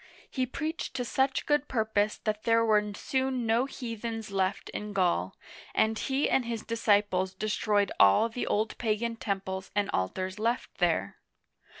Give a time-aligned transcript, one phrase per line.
[0.31, 5.35] He preached to such good purpose that there were soon no heathen left in Gaul,
[5.75, 11.13] and he and his disciples destroyed all the old pagan temples and altars left thene.